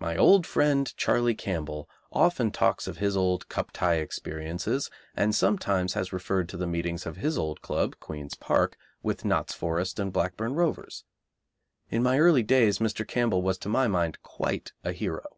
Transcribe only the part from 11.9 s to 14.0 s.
my early days Mr. Campbell was to my